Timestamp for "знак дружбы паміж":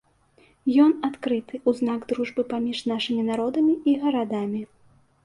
1.79-2.81